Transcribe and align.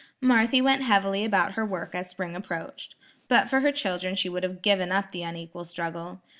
Marthy 0.19 0.63
went 0.63 0.81
heavily 0.81 1.23
about 1.23 1.51
her 1.51 1.63
work 1.63 1.93
as 1.93 2.09
spring 2.09 2.35
approached. 2.35 2.95
But 3.27 3.47
for 3.47 3.59
her 3.59 3.71
children 3.71 4.15
she 4.15 4.29
would 4.29 4.41
have 4.41 4.63
given 4.63 4.91
up 4.91 5.11
the 5.11 5.21
unequal 5.21 5.63
struggle. 5.63 6.23